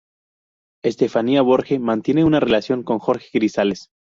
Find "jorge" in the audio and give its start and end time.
2.97-3.27